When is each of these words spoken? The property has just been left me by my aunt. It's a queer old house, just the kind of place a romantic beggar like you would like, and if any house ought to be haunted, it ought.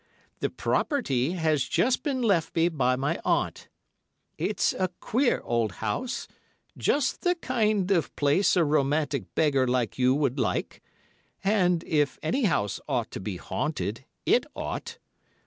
The 0.39 0.49
property 0.49 1.33
has 1.33 1.63
just 1.65 2.01
been 2.01 2.23
left 2.23 2.55
me 2.55 2.69
by 2.69 2.95
my 2.95 3.19
aunt. 3.23 3.69
It's 4.35 4.73
a 4.73 4.87
queer 4.99 5.41
old 5.43 5.73
house, 5.73 6.27
just 6.75 7.21
the 7.21 7.35
kind 7.35 7.91
of 7.91 8.15
place 8.15 8.55
a 8.55 8.63
romantic 8.65 9.25
beggar 9.35 9.67
like 9.67 9.99
you 9.99 10.15
would 10.15 10.39
like, 10.39 10.81
and 11.43 11.83
if 11.83 12.17
any 12.23 12.45
house 12.45 12.79
ought 12.87 13.11
to 13.11 13.19
be 13.19 13.37
haunted, 13.37 14.03
it 14.25 14.47
ought. 14.55 14.97